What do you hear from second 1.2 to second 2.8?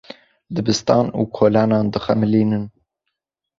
kolanan dixemilînin.